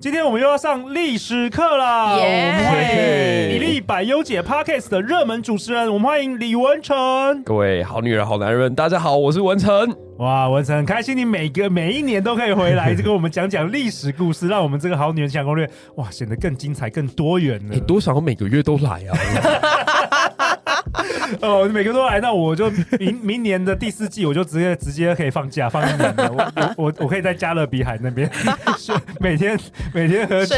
[0.00, 7.42] 今天我们又要上历史课了，我们欢迎米粒百优姐 Podcast 的热门主持人，我们欢迎李文成。
[7.42, 9.94] 各位好女人、好男人，大家好，我是文成。
[10.16, 17.68] 哇，文成很开心，你每个每一年都可以回来，就跟我们讲讲历史故事，让我们这个好女人情场攻略哇显得更精彩、更多元了。
[17.76, 19.12] 你多想我每个月都来啊！
[21.40, 26.30] 哦，每个都来，那我就明明年的第四季，我就直接直接可以放假放一年了。
[26.76, 28.30] 我我我可以在加勒比海那边
[29.20, 29.58] 每天
[29.94, 30.56] 每天喝酒、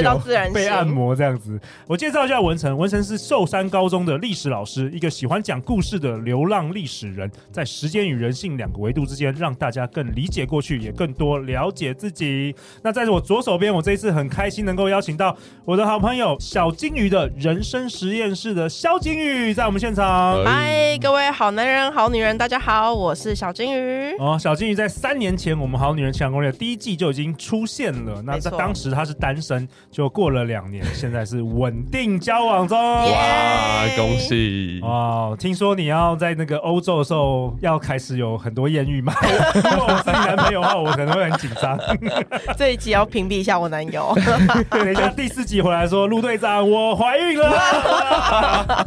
[0.53, 1.59] 被按摩这样子。
[1.87, 12.55] 我介绍一下文成，文成是寿山高中的历史老师，一个喜欢讲故事的流浪历史人，在时间与人性两个维度之间，让大家更理解过去，也更多了解自己。
[12.83, 20.62] 那在我左手边，我这一次很开心能够邀请到我的好朋友小金鱼的人生实验室的肖金鱼，在我们现场。
[20.65, 24.15] 嗨，各位好男人、好女人，大家好，我是小金鱼。
[24.21, 28.23] 哦，小金鱼在三年前，我们好女人情场攻略第一季就已经出现了。
[28.23, 32.79] 那在当时他是单身，就过了两年，现在是稳定交往中。
[32.79, 34.79] 哇，恭喜！
[34.85, 39.13] 哦，听说你要在那个欧洲的时候要开始有很多艳遇吗？
[39.57, 41.77] 如果我是你男朋友的话，我可能会很紧张。
[42.57, 44.17] 这一集要屏蔽一下我男友。
[44.71, 48.87] 等一下第四集回来说，陆队长，我怀孕了，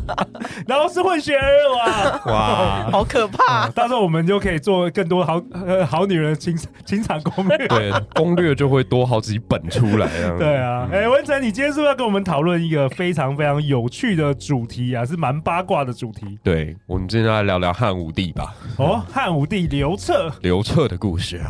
[0.66, 1.38] 然后是混血。
[1.74, 3.70] 哇 哇，好可怕！
[3.70, 10.36] 到时候我们就可以做更多好呃好女人的情情场攻略，对，攻略就会多好几本出来啊。
[10.38, 15.06] 对啊，哎、欸，文成，你今天是不是要跟我们讨论一个非常非常有趣的主题啊？
[15.06, 16.38] 是蛮八卦的主题。
[16.44, 18.54] 对，我们今天来聊聊汉武帝吧。
[18.78, 21.42] 哦，汉武帝刘彻，刘彻的故事。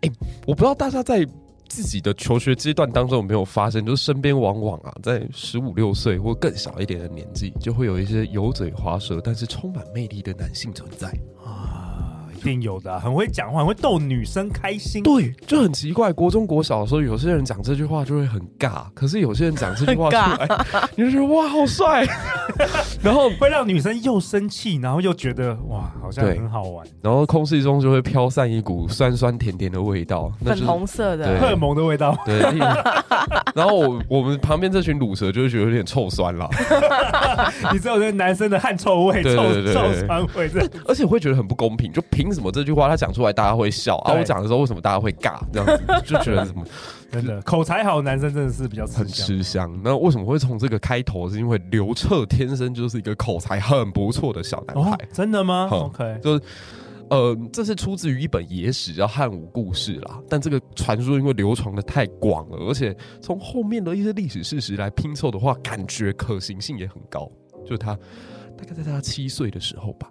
[0.00, 0.12] 哎、欸，
[0.46, 1.26] 我不知道大家在。
[1.74, 11.08] 自己的求学阶段当中有没有发生，就是身边往往啊，在十五六岁或更小一点的年纪，就会有一些油嘴滑舌但是充满魅力的男性存在
[11.42, 11.81] 啊。
[12.42, 15.00] 一定有的、啊，很会讲话，很会逗女生开心。
[15.04, 16.12] 对，就很奇怪。
[16.12, 20.48] 国中、国小的时候，有些人讲这句话就会很尬，可是有些人讲这句话出来，
[20.96, 22.04] 你就觉得哇，好帅，
[23.00, 26.84] 然后会让女生又生气，然后又觉得哇，好像很好玩。
[27.00, 32.16] 然后空气中就会飘散一股酸酸甜甜的味道，粉红色的 荷尔蒙的味道。
[32.26, 32.40] 对，
[33.54, 36.50] 然后我我们旁边这群卤蛇就会觉得有点臭酸了。
[37.72, 39.36] 你知道，这男生的汗臭味、臭
[39.72, 40.50] 臭酸味，
[40.88, 42.31] 而且会觉得很不公平，就凭。
[42.32, 44.18] 为什么这句话他讲出来大家会笑对啊？
[44.18, 45.38] 我讲的时候为什么大家会尬？
[45.52, 46.64] 这样子就觉得什么
[47.12, 49.80] 真的口才好的男生真的是比较吃香很吃香。
[49.84, 51.28] 那为什么会从这个开头？
[51.28, 54.92] 是因为刘彻天生就是一个口才很不错的小男孩。
[54.92, 56.42] 哦、真的吗、嗯、？OK，就是
[57.10, 60.18] 呃，这是出自于一本野史叫《汉武故事》啦。
[60.26, 67.30] 但这个传说因为流传的太广了，而且从后面的一些历史事实来拼凑的话，感觉可行性也很高。
[67.62, 67.94] 就是他
[68.56, 70.08] 大概在他七岁的时候吧。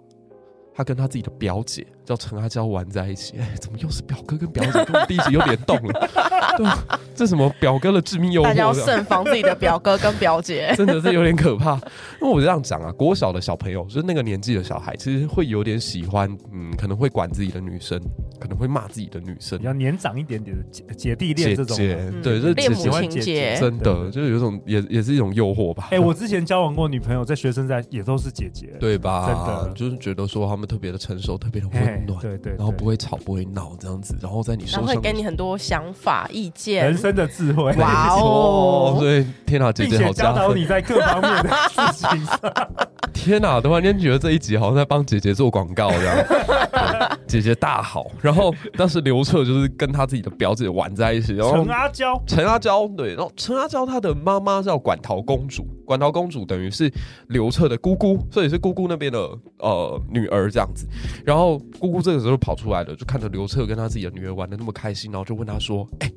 [0.74, 4.72] 他跟他自己的表姐叫陈阿娇玩在一起，哎，怎么又是表哥跟表姐？
[4.72, 6.08] 跟我们第集又联动了，
[6.56, 8.44] 对，这什么表哥的致命诱惑？
[8.44, 11.74] 大家要慎防自己的表哥跟表姐，真的是有点可怕。
[12.20, 18.00] 因为我这样讲啊，国小的小朋友，就是那个年纪的小孩，其实会有点喜欢，嗯，可能会管自己的女生，
[18.40, 25.88] 可能会骂自己的女生，比较年长一点点的姐姐弟恋这种，对，就是恋母情节，真的就是有种也也是一种诱惑吧。
[25.92, 29.26] 哎，我之前交往过女朋友，在学生在也都是姐姐，对吧？
[29.26, 31.68] 真的就是觉得说他们特别的成熟，特别的
[32.02, 38.96] 温暖，对对，然后不会吵不会闹这样子，然后在你身上会给你很多想法意见，人生的智慧，哇哦！
[38.98, 42.38] 所以，天哪，姐姐好教导你在各方面的事情上。
[43.12, 46.16] 天哪，突然间觉得这一集好像在帮姐姐做广告这样。
[47.32, 56.92] 姐姐大好，然后当时刘彻就是跟他自己的表姐玩在一起，然后陈阿娇，陈阿娇对，然后陈阿娇她的妈妈叫馆陶公主，馆陶公主等于是
[57.28, 59.18] 刘彻的姑姑，所以是姑姑那边的
[59.60, 60.86] 呃女儿这样子。
[61.24, 66.14] 然后姑姑这个时候跑出来了，就看着刘彻跟他自己的女儿玩的那么开心，然后就问他说：“哎、欸，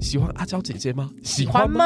[0.00, 1.08] 喜欢阿娇姐姐吗？
[1.22, 1.84] 喜欢吗？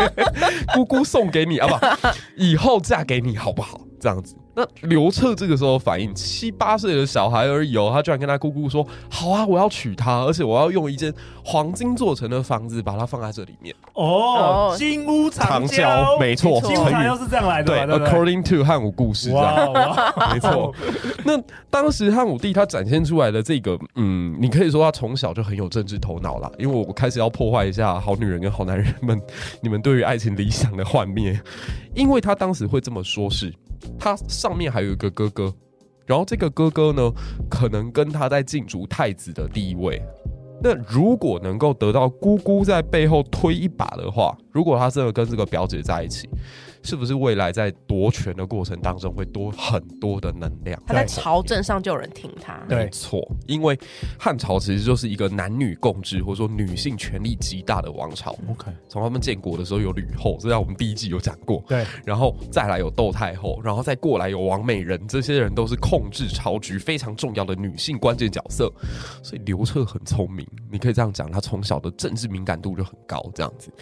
[0.76, 3.80] 姑姑送给你啊，不，以后嫁给你好不好？
[3.98, 4.36] 这样子。
[4.58, 11.12] 那刘彻这个时候反应，七八岁的小孩而已哦，他居然跟他姑姑说：“好啊，我要娶她，而且我要用一间
[11.44, 17.86] 黄金做成的房子把它放在这里面。”哦，金屋藏娇，没错，金屋藏娇是这样来的。
[17.86, 19.68] 对，According to 汉武故事，哇，
[20.32, 20.74] 没错。
[21.22, 21.38] 那
[21.68, 26.50] 当时汉武帝他展现出来的这个，嗯，你可以说他从小就很有政治头脑啦。
[26.58, 29.20] 因为我开始要破坏一下好女人跟好男人们
[29.60, 31.38] 你们对于爱情理想的幻灭，
[31.94, 33.52] 因为他当时会这么说是。
[33.98, 35.52] 他上面还有一个哥哥，
[36.06, 37.12] 然后这个哥哥呢，
[37.50, 40.02] 可能跟他在竞逐太子的地位。
[40.62, 46.28] 那如果能够得到姑姑在背后推一把的话，如果他真的跟这个表姐在一起。
[46.86, 50.80] 是不是未来在夺权的过程当中会多很多的能量？
[50.86, 52.62] 他在朝政上就有人听他。
[52.68, 53.76] 没错，因为
[54.16, 58.30] 汉朝其实就是一个男女共治或者说女性权力极大的王朝。
[58.48, 61.60] OK，从他们建国的时候有吕后，这在我们第一季有讲过。
[61.66, 68.72] 对，然后再来有窦太后，然后再过来有王美人，这些人都是控制朝局非常重要的女性关键角色。
[69.24, 73.28] 所以刘彻很聪明，你可以这样讲，他从小的政治敏感度就很高。
[73.34, 73.72] 这样子，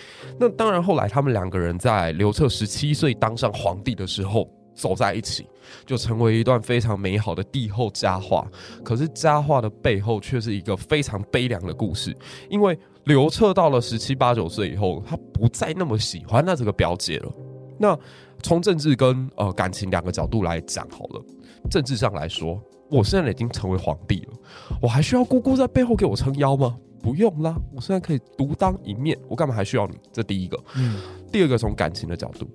[0.41, 2.94] 那当然后来他们两个人在刘彻十七。
[2.95, 5.47] 岁当上皇帝的时候，走在一起，
[5.85, 8.49] 就成为一段非常美好的帝后佳话。
[8.83, 12.17] 可是佳话的背后，却是一个非常悲凉的故事。
[12.49, 17.33] 因为刘彻到了十七八九岁以后，他不再那么喜欢那这个表姐了。
[17.79, 17.99] 那
[18.43, 21.23] 从政治跟呃感情两个角度来讲好了。
[21.71, 22.61] 政治上来说，
[22.91, 24.35] 我现在已经成为皇帝了，
[24.83, 26.77] 我还需要姑姑在背后给我撑腰吗？
[27.03, 29.95] 不用啦，我现在可以独当一面，我干嘛还需要你？
[30.13, 30.59] 这第一个。
[30.77, 31.01] 嗯，
[31.31, 32.49] 第二个从感情的角度。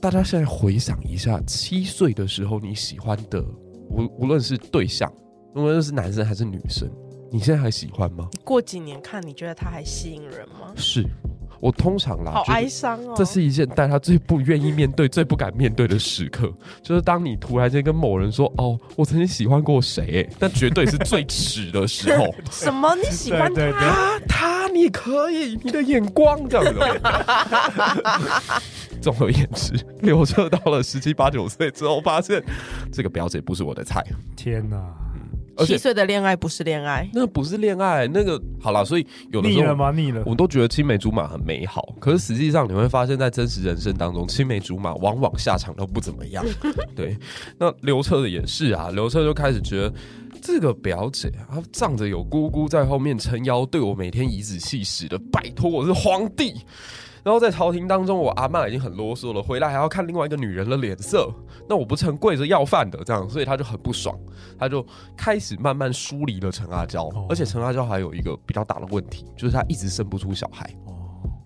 [0.00, 3.42] 大家现在回想一下，七岁的时候你喜欢的，
[3.90, 5.12] 无无论是对象，
[5.56, 6.88] 无论是男生还是女生，
[7.32, 8.28] 你现在还喜欢吗？
[8.44, 10.72] 过几年看，你觉得他还吸引人吗？
[10.76, 11.04] 是，
[11.60, 13.14] 我通常啦，好哀伤哦。
[13.16, 16.52] 这是一件大家最不愿意面对、 最不敢面对的时刻，
[16.82, 22.34] 就是当你突然间跟某人说：“哦，我曾经喜欢过谁？”那绝对是最耻的时候。
[22.50, 22.94] 什么？
[22.96, 23.72] 你喜欢他？
[23.72, 24.18] 他？
[24.28, 24.68] 他？
[24.68, 25.58] 你可以？
[25.62, 26.80] 你的眼光这样子。
[29.00, 32.42] 综而言之，刘彻到了十七八九岁之后，发现
[32.92, 34.04] 这个表姐不是我的菜。
[34.36, 34.76] 天哪！
[35.58, 38.84] 嗯、七岁的恋爱不是恋爱，那个不是恋爱，那个好了。
[38.84, 39.90] 所以有的时候腻了吗？
[39.90, 40.22] 腻了。
[40.24, 46.44] 我们都觉得青梅竹马很美好，可是实际上你会发现在真实人生当中，青梅竹马往往下场都不怎么样。
[46.94, 47.16] 对，
[47.58, 48.90] 那刘彻的也是啊。
[48.90, 49.92] 刘彻就开始觉得
[50.40, 56.54] 这个表姐啊，她仗着有姑姑在后面撑腰，对我每天颐指气使的，拜托我是皇帝。
[57.28, 61.30] 然后在朝廷当中，我阿妈已经很啰嗦了，回来还要看另外一个女人的脸色，
[61.68, 64.18] 那我不成跪着要饭的这样，所以他就很不爽，
[64.58, 64.82] 他就
[65.14, 70.74] 开始慢慢疏离了陈阿娇，而且陈阿娇还有一个比较大的问题，就是她一直生不出小孩。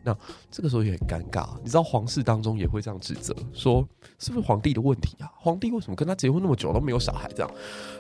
[0.05, 0.17] 那
[0.51, 3.87] 这个时候也很尴尬，你知道皇室当中也会这样指责，说
[4.19, 5.31] 是不是皇帝的问题啊？
[5.39, 7.29] 皇帝为什么跟他结婚那么久都没有小孩？
[7.35, 7.51] 这样，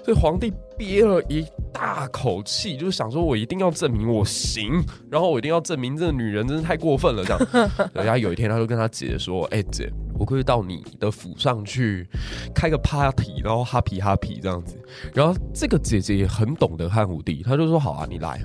[0.04, 7.24] 所以皇帝憋了一大口气，就是想说我一定要证明我行，然后我一定要证明这个女人真是太过分了。
[7.24, 12.08] 这样，人家有一天他就跟他姐姐说：“哎、姐，我可以到你的府上去
[12.54, 14.76] 开个 party，然后 happy happy 这样子。”
[15.14, 18.44] 然后这个姐姐也很懂得汉武帝，她就说：“好啊，你来，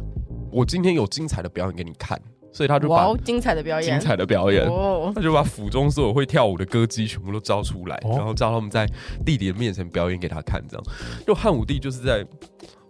[0.51, 2.21] 我今天有精彩的表演给你看。”
[2.57, 4.65] 所以他就把精彩的表演，精彩的表演，
[5.13, 8.87] 他就把府中所有会跳舞的歌姬全部都招出来，然后叫他们在
[9.23, 10.83] 弟弟的面前表演给他看，这样。
[11.28, 12.26] 就汉武帝就是在。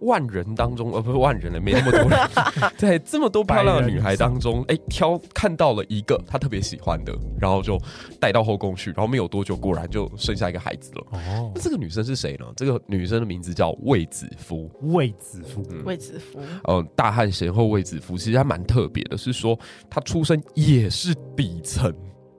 [0.02, 2.20] 万人当中，呃，不是万人了，没那么多人，
[2.78, 7.78] 在这么多漂亮的女孩当中，哎、欸，挑看到了一个他特别喜欢的，然后就
[8.20, 11.06] 带到后宫去，然后没有多久，果然就生下一个孩子了。
[11.12, 12.46] 哦，那这个女生是谁呢？
[12.56, 14.70] 这个女生的名字叫卫子夫。
[14.82, 19.58] 卫子夫，卫子夫，嗯，大汉贤后卫子夫，其实还蛮特别的，是说
[19.90, 21.94] 她出生也是底层。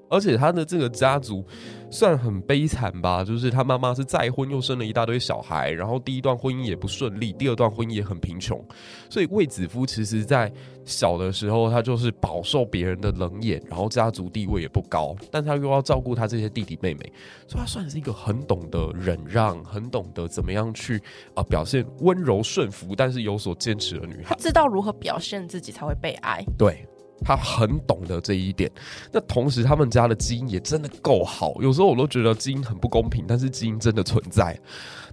[0.08, 1.44] 而且他的这个家族
[1.90, 8.62] 算很悲惨吧，就是他妈妈是再婚又生了一大堆小孩，然后第一段婚姻也不顺利，第二段婚姻也很贫穷，
[9.10, 10.52] 所以卫子夫其实在
[10.84, 17.12] 小的时候他就是饱受别人的冷眼，然后家族地位也不高，但他又要照顾他这些弟弟妹妹，
[17.46, 20.96] 所以他算是一个很懂得忍让，很懂得怎么样去
[21.34, 26.86] 啊、呃、表现温柔顺服，但是有所坚持的女孩，他知道如何表现自己才会被爱，对。
[27.24, 28.70] 他很懂得这一点，
[29.12, 31.54] 那同时他们家的基因也真的够好。
[31.60, 34.58] 有时候我都觉得基因很不公平，但是基因真的存在。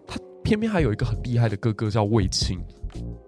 [0.08, 2.60] 他偏偏还有一个很厉害的哥哥叫卫青，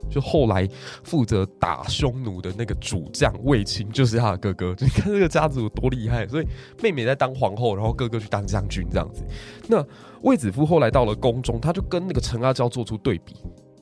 [0.10, 0.70] 就后来
[1.04, 4.76] 负责打匈奴的那个主将卫青就是他的哥哥。
[4.80, 6.48] 你看这个家族有多厉害，所以
[6.82, 9.24] 妹妹在当皇后，然后哥哥去当将军这样子。
[9.68, 9.84] 那
[10.22, 13.36] 卫子夫后来到了宫中，他就跟那个陈阿娇做出对比。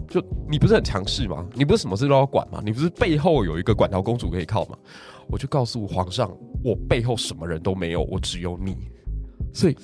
[0.08, 1.46] 就你不是很强势吗？
[1.54, 2.62] 你不是什么事都要管吗？
[2.64, 4.78] 你不是背后有一个管道公主可以靠吗？
[5.28, 6.32] 我就告诉皇上，
[6.64, 8.78] 我背后什么人都没有，我只有你。
[9.54, 9.76] 所以，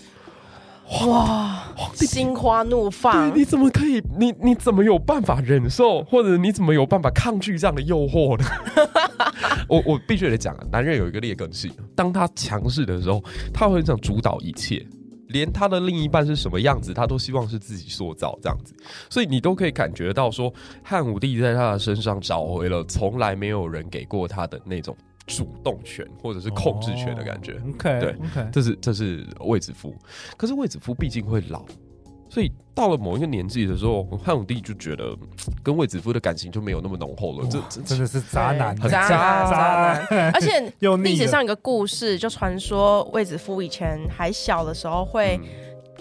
[1.07, 1.63] 哇，
[1.95, 3.35] 心花怒放！
[3.35, 4.03] 你怎么可以？
[4.19, 8.45] 你你怎么有办法忍受，或者你怎么有办法抗拒这样的诱惑呢？
[9.67, 13.23] 我我必须得讲啊，男人有一个劣根性，当他强势的时候，
[13.53, 14.85] 他会想主导一切。
[15.31, 18.73] 连他的另一半是什么样子，他都希望是自己塑造这样子，
[19.09, 24.95] 所以你都可以感觉到说，汉武帝在他的身上找回了从来没有人给过他的那种
[25.27, 27.53] 主动权或者是控制权的感觉。
[27.53, 28.15] 哦、OK，对
[28.51, 29.95] 这是这是卫子夫，
[30.37, 31.65] 可是卫子夫毕竟会老。
[32.33, 35.13] 所以到了某一个年纪的时候，汉武帝就觉得
[35.61, 37.47] 跟卫子夫的感情就没有那么浓厚了。
[37.51, 40.31] 这这真的是渣男，很渣渣男。
[40.31, 40.73] 而且
[41.03, 45.37] 历史上有个故事，就传说卫子夫以前还小的时候，会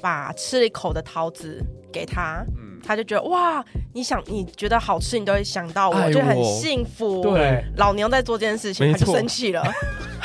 [0.01, 1.61] 把吃了一口的桃子
[1.93, 2.45] 给他。
[2.57, 7.21] 嗯他就觉得哇，你想你觉得好吃，你都会想到我，我就很幸福。
[7.21, 9.63] 对，老娘在做这件事情，他就生气了。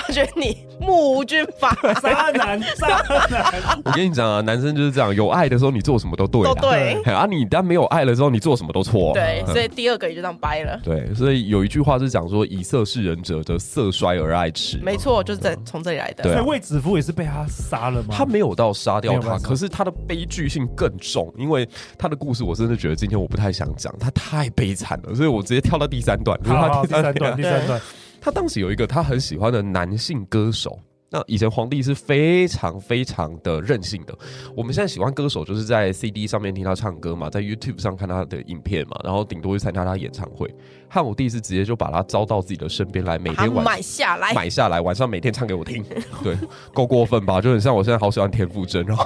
[0.07, 2.87] 他觉得你目无军法，渣男，渣
[3.29, 3.81] 男。
[3.83, 7.01] 我跟你讲啊，男生就是这样，有爱的时候你做什么都对，都对。
[7.11, 9.13] 啊，你当没有爱了之后，你做什么都错。
[9.13, 10.79] 对，所以第二个也就这样掰了。
[10.83, 14.81] 对，所以有一句话是讲说，以色侍人者，则色衰而爱弛。
[14.81, 16.23] 没错，就是在从这里来的。
[16.23, 18.09] 所以卫子夫也是被他杀了吗？
[18.11, 22.43] 他没有到杀掉他，可是他的悲剧性更重，因为他的故事。
[22.43, 26.39] 我真的觉得今天我不太想讲，他太悲惨了，所以我直接跳到第三段。
[26.45, 27.81] 好好， 第三段，第三段。
[28.25, 30.79] 他当时有一个他很喜欢的男性歌手。
[31.11, 34.17] 那以前皇帝是非常非常的任性的。
[34.57, 40.51] 我们现在喜欢歌手，就是在 CD 上面听他唱歌嘛，在 YouTube 上看他的影片嘛，然后顶多去参加他演唱会。
[40.89, 45.85] 汉武帝是直接就把他招到自己的身边来，每天晚买下来，买下来，晚上每天唱给我听。
[46.23, 46.35] 对，
[46.73, 47.39] 够过分吧？
[47.39, 49.05] 就很像我现在好喜欢田馥甄，然后。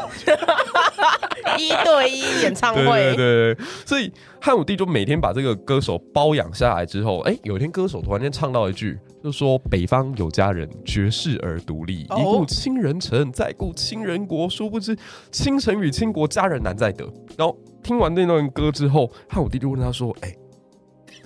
[1.60, 14.98] 一对一演唱会，对对对，所以汉武帝就每天把这个歌手包养下来之后，哎，有一天歌手突然间唱到一句，就说“北方有佳人，绝世而独立，一顾倾人城，再顾倾人国”，殊不知
[15.32, 17.06] 倾城与倾国，佳人难再得。
[17.38, 20.34] 然后听完那段歌之后，汉武帝就问他说：“哎，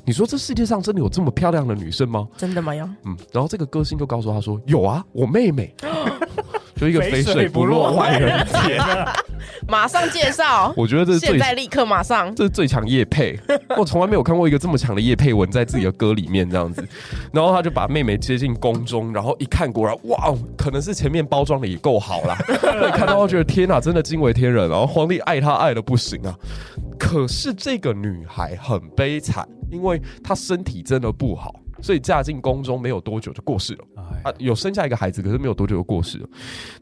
[0.06, 2.28] 你说这世界上真的有这么漂亮的女生吗？
[2.38, 2.74] 真的吗？
[3.06, 5.74] 嗯。”然后这个歌星就告诉他说：“有啊，我妹妹。
[6.76, 9.14] ”就一个肥水不落外人田啊！
[9.70, 13.40] 马上介绍，我觉得这是现在立刻马上，这是最强叶配，
[13.78, 16.86] 我从来没有看过一个这么强的叶配文在自己的歌里面这样子。
[17.32, 22.36] 然后他就把妹妹接进宫中，然后一看，果然哇，可能是前面包装的也够好啦。
[22.96, 24.68] 看到觉得天哪，真的惊为天人。
[24.68, 26.36] 然后皇帝爱她爱的不行啊，
[27.00, 31.63] 可是这个女孩很悲惨，因为他身体真的不好。
[31.84, 33.86] 所以嫁进宫中没有多久就过世了
[34.24, 36.28] 啊，有生下一个孩子，可是没有多久就过世了。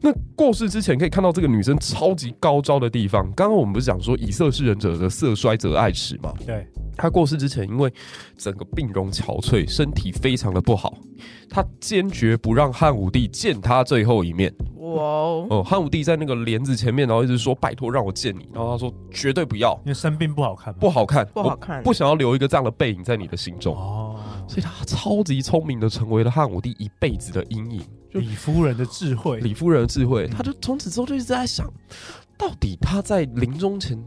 [0.00, 3.24] 那过世之前可以看到这个女生超级高招的地方。
[3.32, 6.32] 刚刚我们不是讲说以色侍人者的色衰则爱弛吗？
[6.46, 6.64] 对，
[6.96, 7.92] 她过世之前，因为
[8.36, 10.96] 整个病容憔悴，身体非常的不好，
[11.50, 14.54] 她坚决不让汉武帝见她最后一面。
[14.78, 15.46] 哇哦！
[15.50, 23.74] 哦，汉武帝在那个帘子前面，然后一直说拜托让我见你，然后他说绝对不要，因为生病不好看，不好看，不好看，不想要留一个这样的背影在你的心中。
[23.74, 24.20] 哦。
[24.48, 27.82] 所以他超级聪明的，成为了汉武帝一辈子的阴影。
[28.12, 31.66] 李夫人的智慧，李夫人的智慧，他就从此之后就一直在想，
[32.36, 33.98] 到底他在临终前。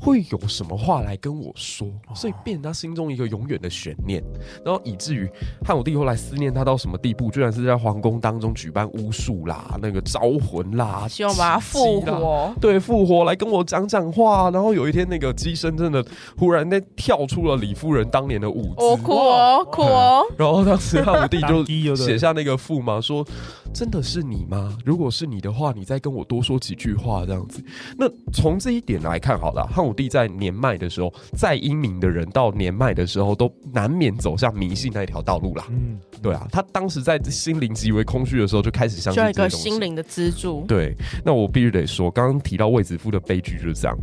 [0.00, 4.22] 会有什么话来跟我说，所以变成他心中一个永远的悬念，
[4.64, 5.28] 然后以至于
[5.64, 14.50] 汉武帝后来思念他到什么地步，居然是在皇宫当中举办巫术啦，那个招魂啦，希望把他复活，对，复活来跟我讲讲话。
[14.50, 16.04] 然后有一天，那个乩身真的
[16.36, 20.24] 忽然间跳出了李夫人当年的舞姿，哦，哭哦，哭哦。
[20.36, 21.40] 然后当时汉武帝
[21.82, 23.26] 就 写下那个赋嘛，说。
[23.72, 24.76] 真的是你吗？
[24.84, 27.62] 如果是你的话，你再跟我多说几句话，这样子。
[27.96, 35.66] 那从这一点来看，好了，汉武帝在年迈的时候，再英明的人到年迈的时候，都难免走向迷信那一条道路啦。
[35.70, 39.70] 嗯，对啊，他当时在心灵极为空虚的时候，就开始相信这个东西。
[39.70, 40.64] 心灵的支柱。
[40.66, 40.94] 对，
[41.24, 43.96] 那我必须得说，刚刚提到卫子夫的悲剧就是这样。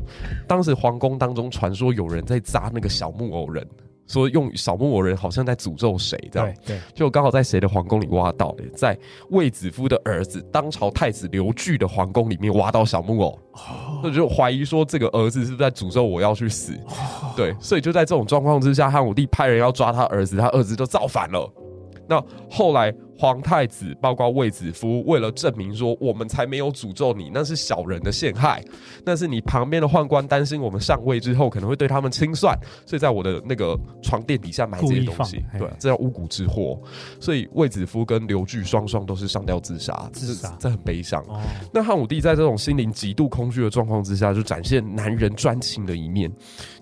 [0.47, 3.67] 当时皇宫当中传说有人在扎那个小木偶人。
[4.07, 8.97] 说用小木偶人好像在诅咒谁这样，对，就刚好在谁的皇宫里挖到的，在
[9.31, 13.39] 卫子夫的儿子当朝太子刘据的皇宫里面挖到小木偶，
[14.03, 16.73] 那就怀疑说这个儿子是不是在诅咒我要去死，
[17.35, 21.51] 对，所以就在这种状况之下，汉武帝派人要抓他儿子，他儿子就造反了。
[22.07, 28.61] 那后来皇太子，包括卫子夫，为了证明说我们才没有诅咒你，那是小人的陷害，
[29.05, 32.53] 那是你旁边的宦官担心我们上位之后可能会对他们清算，
[32.85, 36.77] 所以在我的那个床垫底下埋这些东西，对，这叫巫蛊之祸。
[37.17, 41.23] 所以卫子夫跟刘据双双都是上吊自杀，自杀，这很悲伤。
[41.29, 41.41] 哦、
[41.73, 46.29] 那汉武帝在这种心灵极度空虚的状况之下，就展现男人专情的一面，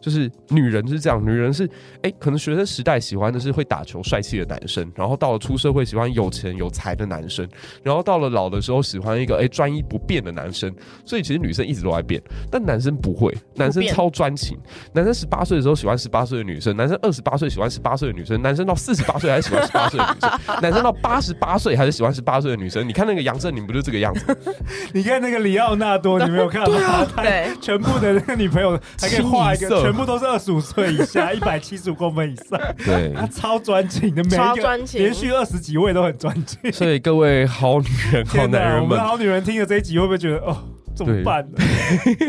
[0.01, 1.65] 就是女人是这样，女人是
[2.01, 6.22] 哎、欸，可能学生时代喜欢的是会打球帅气的男生，然后到了出社会喜欢有。
[6.23, 7.47] 有钱有才的男生，
[7.83, 10.73] 然后到了老的时候喜欢一个哎专一不变的男生，
[11.05, 14.57] 所以其实女生一直都在变，但男生不会，男生超专情。
[14.93, 22.87] 男生十八岁的时候喜欢十八岁的女生，男生二十八岁喜欢十八岁的女生，男生到四十八岁还是喜欢十八岁的女生， 男生到八十八岁还是喜欢十八岁的女生。
[22.87, 24.37] 你看那个杨振宁不就这个样子？
[24.93, 26.67] 你看那个里奥纳多，你没有看吗？
[26.67, 32.59] 对啊， 对，全部的那个女朋友还可以画一个，全部都是二十五岁以下，一百七十五公分以上。
[32.85, 36.71] 对，他超专情的，每一个连续二十几位都很专情。
[36.71, 40.63] 所以各位好女人、好男人们，我们好女人听了这一集会不会觉得哦，
[40.95, 41.57] 怎么办呢？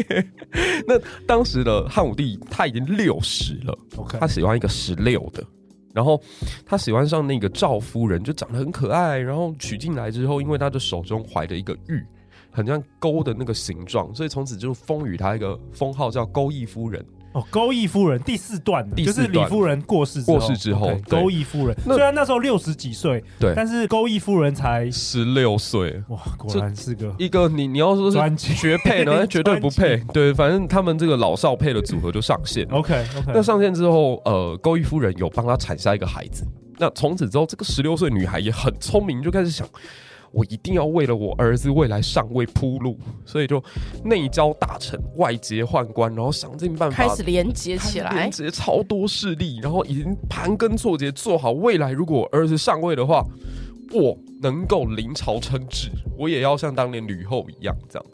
[0.87, 4.19] 那当时的汉武帝他已经六十了，Okay.
[4.19, 5.45] 他喜欢一个十六的，
[5.93, 6.21] 然后
[6.65, 12.05] 他喜欢上那个赵夫人，就长得很可爱，然后娶进来之后，因为他的手中怀着一个玉，
[12.51, 17.05] 很像钩的那个形状，所以从此就封予他一个封号叫钩弋夫人。
[17.35, 21.77] 哦，钩弋夫人第四段，第四就是李夫人过世过世之后，钩弋夫人。
[21.85, 36.47] 虽然那时候六十几岁，对，但是钩弋夫人才十六岁，哇，果然是个一个你你要说是绝配呢， 绝对不配，对，反正他们这个老少配的组合就上线，OK OK，那上线之后，呃，钩弋夫人有帮他产下一个孩子，
[36.79, 39.67] 那从此之后，这个十六岁女孩也很聪明，就开始想。
[40.35, 43.63] 我一定要为了我儿子未来上位铺路，所以就
[44.05, 53.25] 内交大臣，外结宦官，然后想尽办法开始连接起来，连接超多势力，然后已经盘根错节，做好未来如果我儿子上位的话，
[53.93, 55.89] 我能够临朝称制，
[56.19, 58.07] 我也要像当年吕后一样这样。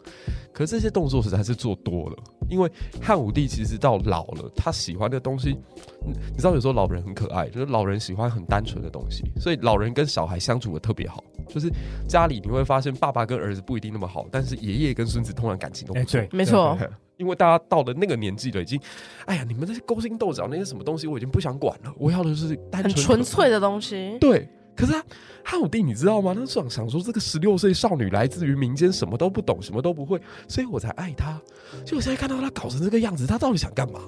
[0.53, 2.17] 可是这些动作实在是做多了，
[2.51, 2.69] 因为
[3.01, 5.57] 汉武帝其实到老了，他喜欢的东西，
[6.05, 11.23] 你知道有时候老人很可爱，就是老人喜欢很单纯的东西，所以老人跟小孩相处的特别好。
[11.47, 11.71] 就是
[12.07, 16.19] 家里你会发现，爸爸跟儿子不一定那么好，但是爷爷跟孙子通常感情都不错。
[16.19, 16.77] 对，没错。
[17.17, 18.79] 因为大家到了那个年纪了，已经，
[19.25, 21.93] 哎呀，你们这些勾心斗角那些什么东西，我已经不想管了。
[21.97, 24.17] 我要的就是单纯、纯粹的东西。
[24.19, 24.49] 对。
[24.81, 25.05] 可是他
[25.43, 26.33] 汉武帝，你知道吗？
[26.33, 31.39] 他想想说，这个十六岁少女来自于民间，什么都不懂，什么都不会，所以我才爱她。
[31.85, 33.99] 就我现在看到她搞成这个样子，她到底想干嘛？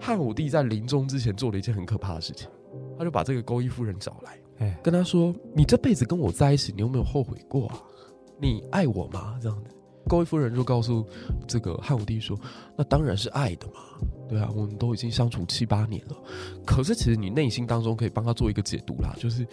[0.00, 2.48] 汉武帝在临终之前做了一件很可怕的事情，
[2.98, 4.76] 他就把这个钩弋夫人找来。
[4.82, 7.80] 跟他说：“你这辈子跟我在一起，你有没有后悔过啊？
[8.38, 9.70] 你爱我吗？”这样子，
[10.08, 11.06] 钩弋夫人就告诉
[11.46, 12.38] 这个汉武帝说
[12.76, 13.74] ：“那当然是爱的嘛，
[14.30, 16.16] 对啊，我们都已经相处七八年了。
[16.64, 19.46] 可是其实你内心当中可以帮他做一个解读啦，就是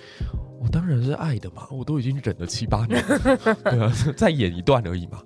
[0.61, 5.21] 我当然是爱的嘛，我都已经忍了七八年了， 对啊， 再演一段而已嘛。”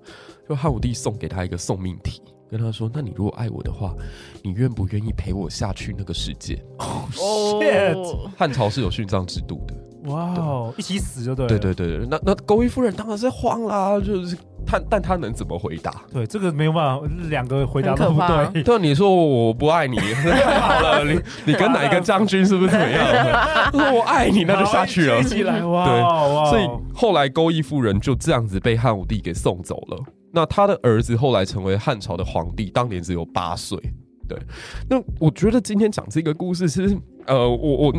[0.49, 2.21] 就汉武帝送给他一个送命题。
[2.49, 3.95] 跟他说：“那你如果爱我的话，
[4.43, 6.61] 你愿不愿意陪我下去那个世界？”
[7.17, 8.29] 哦！
[8.37, 9.73] 汉朝是有殉葬制度的，
[10.05, 11.47] 哇哦，一起死就对。
[11.47, 14.35] 对对对对，那那钩弋夫人当然是慌啦，就是
[14.65, 15.93] 他，但他能怎么回答？
[16.11, 18.19] 对，这个没有办法，两个回答都不
[18.53, 18.63] 对。
[18.63, 23.71] 对，你说我不爱你，太 好了， 你你跟哪一个将军是不是怎么样？
[23.95, 25.21] 我爱你，那就下去了。
[25.23, 29.97] 起来，哇，对，所以后来钩弋夫人就这样子被汉武帝给送走了。
[30.33, 33.77] 那他的儿子后来成为汉朝的皇帝，当年只有八岁。
[34.27, 34.37] 对，
[34.89, 37.93] 那我觉得今天讲这个故事，其实呃，我我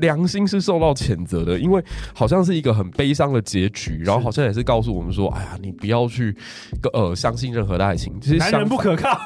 [0.00, 1.82] 良心是受到谴责的，因为
[2.14, 6.34] 好像是一个很悲伤的结局，然后好像也是告诉我们说，哎呀，你不要去
[6.92, 9.18] 呃相信任何的爱情，其实男人不可靠。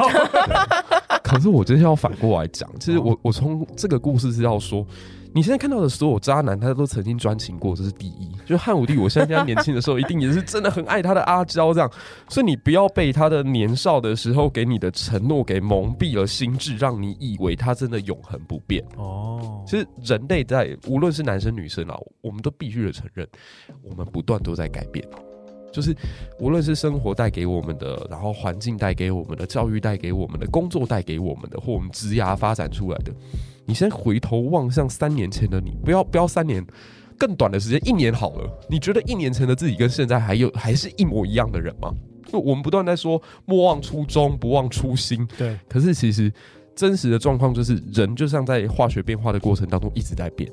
[1.23, 4.87] 可是我真的要反过来讲，其实我我从这个故事是要说。
[5.33, 8.31] 你现在看到的所有渣男，他都曾经专情过，这是第一。
[8.47, 11.91] 就汉武帝，我相信他年轻的时候一定也是真的很爱他的阿娇，这样。
[12.29, 18.85] 所以你不要被他的年少的时候给你的承诺给蒙蔽了心智，让你以为他真的永恒不变。
[18.97, 23.27] 哦，其实人类在无论是男生女生啊，我们都必须得承认，
[23.83, 25.07] 我们不断都在改变。
[25.73, 25.95] 就是
[26.41, 33.13] 无论是生活带给我们的，然后环境带给我们的，教育带给我们的，工作带给我们的，或我们职涯发展出来的。
[33.71, 36.67] 你先回头望向三年前的你，不要不要三年，
[37.17, 38.51] 更短的时间，一年好了。
[38.69, 41.95] 你觉得一年前的自己跟现在还有还是一模一样的人吗？
[42.33, 45.25] 我们不断在说莫忘初衷，不忘初心。
[45.39, 46.33] 对，可是其实
[46.75, 50.51] 真实的状况就是，人就像在化学变化的过程当中一直在变。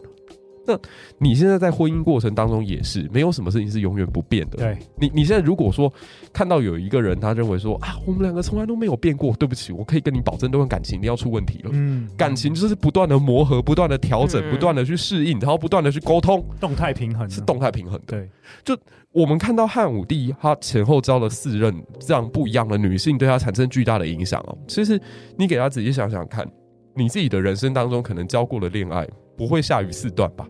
[0.67, 0.77] 那
[1.17, 4.58] 你现在在婚姻过程当中也是，没有什么事情是永远不变的。
[4.58, 5.91] 对，你你现在如果说
[6.34, 11.69] 看到有一个人，他认为说啊，我们两个从来都没有变过，对不起，我可以跟你保证，这段感情一定要出问题了。
[11.73, 18.17] 嗯，感情就是不断的磨合，不断的调整，不断的去适应，然后不断的去沟通，动态平衡是动态平衡的。
[18.17, 18.30] 对，
[18.65, 18.77] 就
[19.13, 24.58] 我们看到汉武帝他前后招了四任这样不一样的女性，对他产生巨大的影响哦。
[24.67, 24.99] 其实
[25.38, 26.45] 你给他仔细想想看，
[26.93, 30.47] 你自己的人生当中可能交过的恋爱不会下于四段吧？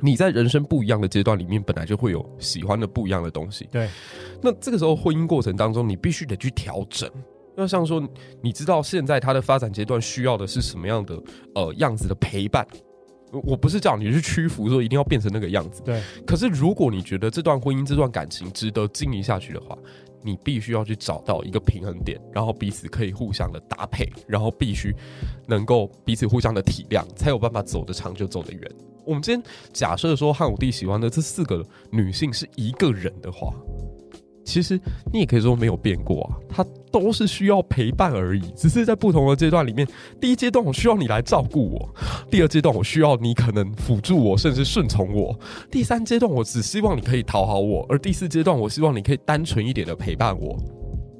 [0.00, 3.68] 你在人生不一样的阶段里面，本来就会有喜欢的不一样的东西。
[3.70, 3.88] 对，
[4.42, 7.10] 那这个时候婚姻过程当中，你必须得去调整。
[7.56, 8.02] 要像说，
[8.40, 11.22] 你知道现在他的发展阶段需要的是什么样的
[11.54, 12.66] 呃样子的陪伴？
[13.44, 15.82] 我不是叫你去屈服，说一定要变成那个样子。
[15.84, 16.02] 对。
[16.26, 19.76] 可是如果你觉得这段婚姻、这段感情值得经营下去的话，
[20.22, 24.92] 你必须要去找到一个平衡点，然后彼此可以互相的搭配，然后必须
[25.46, 28.62] 能够彼此互相的体谅，才有办法走得长久、走得远。
[29.10, 29.42] 我们今天
[29.72, 33.52] 假设说汉武帝喜欢的这四个女性是一个人的话，
[34.44, 34.80] 其实
[35.12, 39.84] 你也可以说没有变过啊，她都是需要陪伴而已，只是在不同的阶段里面，
[40.20, 41.88] 第一阶段我需要你来照顾我，
[42.30, 45.36] 第二阶段我需要你可能辅助我，甚至顺从我，
[45.72, 50.56] 第三阶段我只希望你可以讨好我，而第四阶段我希望你可以单纯一点的陪伴我。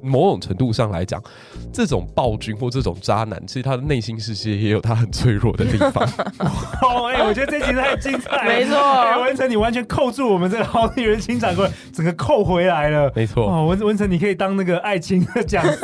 [0.01, 1.21] 某种程度上来讲，
[1.73, 6.03] 这种暴君或这种渣男，其实他的内心世界也有他很脆弱的地方。
[6.81, 8.75] 哦，哎，我觉得这集太精彩，没错。
[9.21, 13.11] 文成，你完全扣住我们这个好女人情场过整个扣回来了。
[13.15, 13.47] 没错。
[13.47, 15.79] 哦，文文成，你可以当那个爱情的讲师，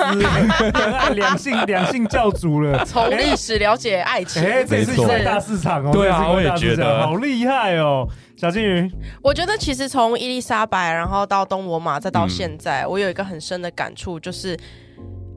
[1.13, 2.83] 两性两性教主了。
[2.85, 5.91] 从历史了解爱情，哎，这是一大市场哦。
[5.91, 8.07] 对啊，我也觉得好厉害哦。
[8.37, 8.91] 小金鱼，
[9.23, 14.55] 我觉得其实从伊丽莎白，然后到东罗马，再到现在，嗯、我有一个很深的感触，就是，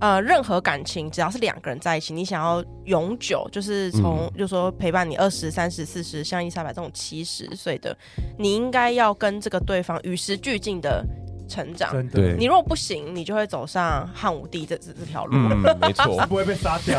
[0.00, 7.96] 呃，任何感情只要是两个人在一起，你想要永久，就是从，嗯、就说陪伴你二十三十四十，像伊丽莎白这种七十岁的，
[8.38, 11.02] 你应该要跟这个对方与时俱进的。
[11.50, 15.36] 成长，对，你如果不行，你就会走上汉武帝这这这条路。
[15.36, 16.96] 嗯，没错， 不会被杀掉，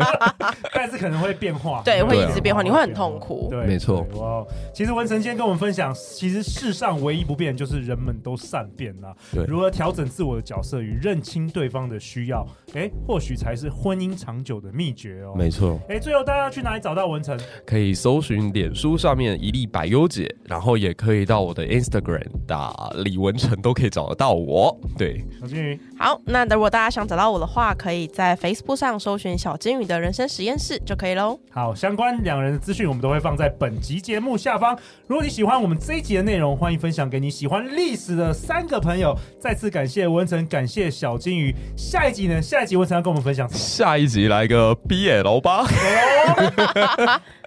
[0.74, 3.48] 但是可能会变化，对，会一直变化，你会很痛苦。
[3.50, 4.06] 对，没错。
[4.14, 9.14] 哇，其实文成今天跟我们分享，其实世上唯一不变就是人们都善变啦。
[9.32, 15.32] 对，如何调整自我的角色与认清对方的需要，哎，或许才是婚姻长久的秘诀哦。
[15.34, 15.80] 没错。
[15.88, 17.38] 哎，最后大家要去哪里找到文成？
[17.64, 23.72] 可以搜寻脸书上面一粒百优姐，然后也可以到我的 Instagram 打李文成都。
[23.78, 25.78] 可以找得到我，对，小金鱼。
[25.98, 31.38] 好，那如果大家想找到我的话，可以在 Facebook 上搜寻小金鱼的人生实验室就可以喽。
[31.50, 34.76] 好，相关两人的资讯我们都会放在本集节目下方。
[35.06, 39.16] 如果你喜欢我们这一集的内容，欢迎分享给你喜欢历史的三个朋友。
[39.38, 41.54] 再次感谢文成，感谢小金鱼。
[41.76, 42.42] 下一集呢？
[42.42, 43.58] 下一集文成要跟我们分享什么？
[43.60, 45.64] 下一集来个 BL 吧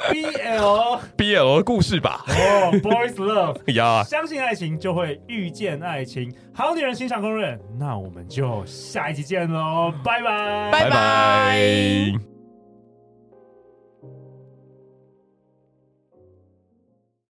[0.09, 2.23] ，BL BL 的故事吧。
[2.27, 6.20] 哦，Boys Love 呀，相信爱情就会遇见爱情。
[6.53, 12.30] 好女人欣赏攻略，那我们就下一集见喽，拜拜，拜拜。